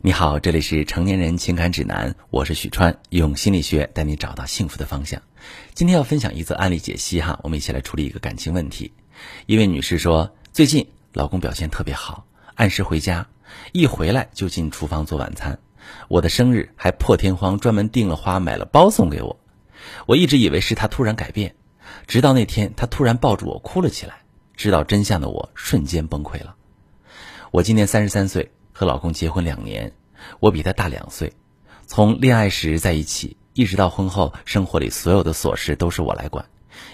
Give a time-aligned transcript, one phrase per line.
[0.00, 5.20] 你好，这里是成年人情感指南，我是许川，用心理学带你找到幸福的方向。
[5.74, 8.92] 今天要分享一则案例解析哈，我们一起来处理一个感情问题。
[9.46, 12.24] 一位女士说，最近老公表现特别好，
[12.54, 13.26] 按时回家，
[13.72, 15.58] 一回来就进厨房做晚餐。
[16.06, 19.36] 我的生日还破天荒专门订了花买了包送给我。
[20.06, 21.56] 我一直以为是他突然改变，
[22.06, 24.22] 直到那天他突然抱住我哭了起来。
[24.54, 26.54] 知道真相的我瞬间崩溃了。
[27.50, 28.52] 我今年三十三岁。
[28.78, 29.92] 和老公结婚两年，
[30.38, 31.32] 我比他大两岁。
[31.88, 36.48] 从恋爱时在一起，一直到婚后，生活里所有的琐事都是我来管，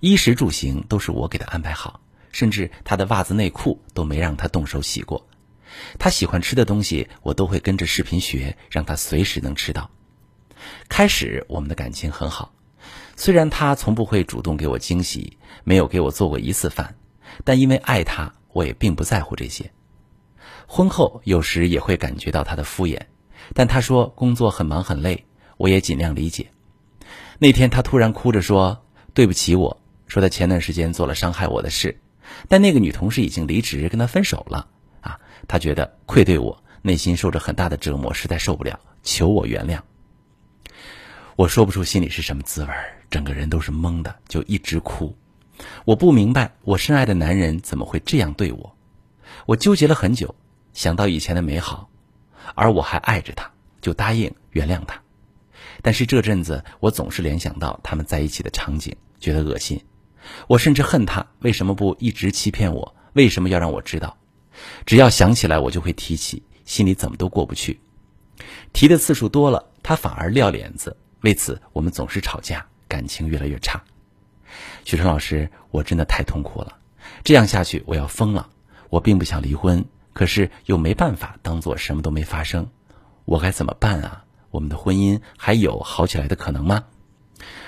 [0.00, 2.02] 衣食住行都是我给他安排好，
[2.32, 5.26] 甚至他的袜子内裤都没让他动手洗过。
[5.98, 9.88] 他喜欢吃的东西，我都会跟着视频学，让他随时能吃到。
[10.90, 12.52] 开始我们的感情很好，
[13.16, 16.96] 虽然他从不会主动给我惊喜，没有给我做过一次饭，
[17.42, 19.72] 但因为爱他，我也并不在乎这些。
[20.72, 23.00] 婚后有时也会感觉到他的敷衍，
[23.54, 26.46] 但他说工作很忙很累，我也尽量理解。
[27.40, 28.80] 那天他突然哭着说
[29.12, 31.98] 对不起，我说他前段时间做了伤害我的事，
[32.46, 34.68] 但那个女同事已经离职跟他分手了
[35.00, 39.80] 啊，他觉得愧对我，内心受着很大的折磨，实在受不了，求我原谅。
[41.34, 42.70] 我说不出心里是什么滋味，
[43.10, 45.16] 整个人都是懵的，就一直哭。
[45.84, 48.76] 我不明白我深爱的男人怎么会这样对我，
[49.46, 50.32] 我纠结了很久。
[50.72, 51.88] 想到以前的美好，
[52.54, 55.00] 而我还爱着他，就答应原谅他。
[55.82, 59.82] 但是这阵子，我总是联想到他们在一起的场景，觉得恶心。
[60.46, 64.16] 我甚至恨他为什么不一直欺骗我，为什么要让我知道？
[64.84, 67.80] 只要想起来，我就会提起，心里怎么都过不去。
[68.72, 70.96] 提的次数多了，他反而撂脸子。
[71.22, 73.82] 为此，我们总是吵架，感情越来越差。
[74.84, 76.78] 许晨老师，我真的太痛苦了，
[77.24, 78.48] 这样下去我要疯了。
[78.88, 79.84] 我并不想离婚。
[80.12, 82.68] 可是又没办法当做什么都没发生，
[83.24, 84.24] 我该怎么办啊？
[84.50, 86.84] 我们的婚姻还有好起来的可能吗？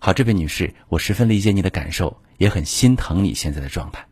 [0.00, 4.04] 好，这位女士，我十分理解你的感受，也很心疼你现在的状态。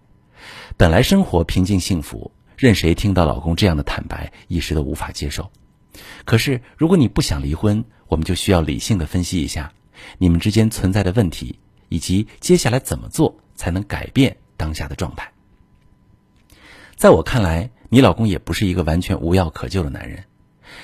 [0.77, 5.50] 本来生活平静幸福，任谁听到老公这样的坦白，一时都无法接受。
[6.25, 9.72] 可是如果你不想离婚，我们就需要理性的分析一下
[10.19, 15.32] 你们之间存在的问题，以及接下来怎么做才能改变当下的状态。
[16.94, 17.69] 在我看来。
[17.94, 20.25] 你老公也不是一个完全无药可救的男人，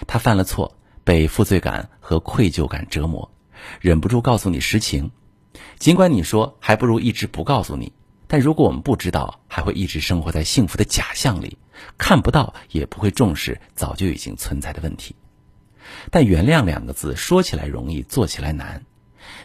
[0.06, 3.30] 他犯了错，被负罪感和愧疚感折磨，
[3.80, 5.10] 忍不住告诉你实情。
[5.78, 7.94] 尽管你说还不如一直不告诉你，
[8.26, 11.56] 但如果我们不知道，还会一直生活在幸福的假象里，
[11.96, 15.16] 看不到也不会重视早就已经存在的问题。
[16.10, 18.84] 但原谅两个字说起来容易，做起来难。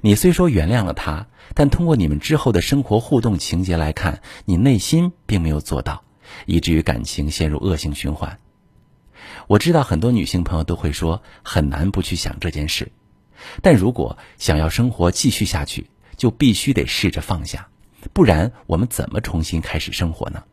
[0.01, 6.03] 你虽说原谅了他，但通过你们之后的生活互动情节来看，你内心并没有做到。
[6.45, 8.37] 以至于感情陷入恶性循环。
[9.47, 12.91] 我知道很多女性朋友都会说很难不去想这件事，
[13.61, 17.67] 但如果想要生活继续下去，就必须得试着放下，
[18.13, 20.43] 不然我们怎么重新开始生活呢？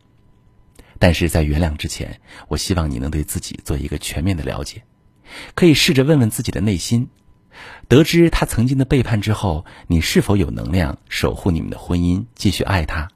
[0.98, 4.82] 但是在原谅之前，我希望你能对自己做一个全面的了解，
[5.54, 7.08] 可以试着问问自己的内心：
[7.88, 13.08] 得知他曾经的背叛之后，你是否有能量守护你们的婚姻，继续爱他？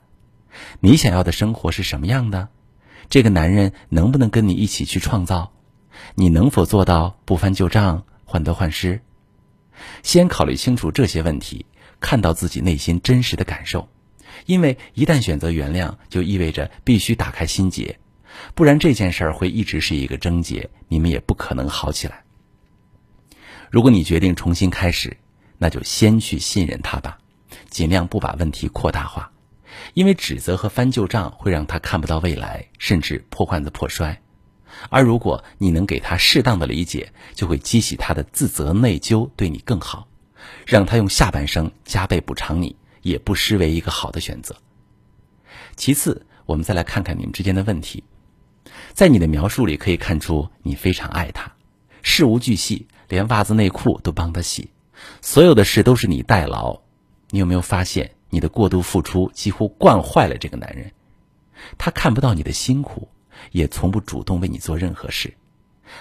[0.81, 2.48] 你想要的生活是什么样的？
[3.10, 5.53] 这个男人能不能跟你一起去创造？
[6.15, 9.00] 你能否做到不翻旧账、患得患失？
[10.03, 11.66] 先考虑清楚这些问题，
[12.00, 13.88] 看到自己内心真实的感受。
[14.47, 17.98] 因为一旦选择原谅，就意味着必须打开心结，
[18.54, 22.25] 不然这件事儿会一直是一个症结，你们也不可能好起来。
[23.71, 25.16] 如果你决定重新开始，
[25.59, 27.19] 那就先去信任他吧，
[27.69, 29.31] 尽量不把问题扩大化。
[29.95, 34.21] 因为指责和翻旧账会让他看不到未来，甚至破罐子破摔。
[34.91, 40.09] 而如果你能给他适当的理解，就会激起他的自责内疚，对你更好，
[40.67, 44.57] 让他用下半生加倍补偿你，也不失为一个好的选择。
[45.77, 48.03] 其次，我们再来看看你们之间的问题。
[48.93, 51.53] 在你的描述里可以看出你非常爱他，
[52.03, 54.71] 事无巨细，连袜子内裤都帮他洗，
[55.21, 56.81] 所有的事都是你代劳。
[57.31, 58.14] 你有没有发现？
[58.34, 60.91] 你的过度付出几乎惯坏了这个男人，
[61.78, 63.09] 他看不到你的辛苦，
[63.53, 65.33] 也从不主动为你做任何事，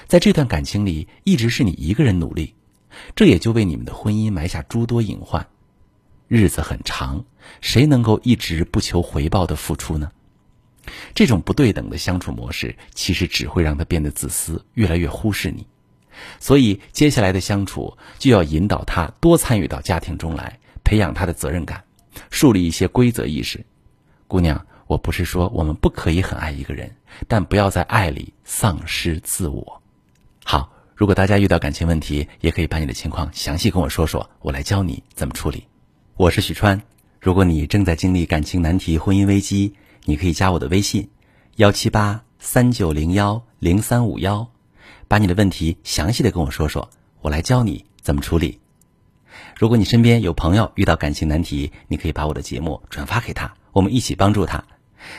[0.08, 2.56] 在这段感情里一直是你一个人努力，
[3.16, 5.46] 这也就为你们的婚姻埋下诸多隐患。
[6.28, 7.24] 日子很长，
[7.62, 10.12] 谁能够一直不求回报的付出呢？
[11.14, 15.68] 这种不对等的相处模式，其实只会让他变得自私，越来越忽视你。
[16.40, 21.84] 所以接下来的相处就要引导他多参与到家庭中来，培养他的责任感。
[22.30, 23.64] 树立一些规则意识，
[24.28, 26.90] 姑娘，我不是说我们不可以很爱一个人，
[27.28, 29.82] 但不要在爱里丧失自我。
[30.44, 35.64] 好，如果大家遇到感情问题，也可以把你的情况详细跟我说说，我来教你怎么处理。
[36.16, 36.80] 我是许川，
[37.20, 39.74] 如果你正在经历感情难题、婚姻危机，
[40.06, 41.10] 你可以加我的微信：
[41.56, 44.48] 幺七八三九零幺零三五幺，
[45.08, 46.88] 把你的问题详细的跟我说说，
[47.22, 48.60] 我来教你怎么处理。
[49.64, 54.66] 如果你身边有朋友遇到感情难题，你可以把我的节目转发给他，我们一起帮助他。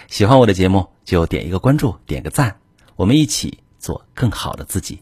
[0.07, 2.59] 喜欢我的节目就点一个关注，点个赞，
[2.95, 5.01] 我们一起做更好的自己。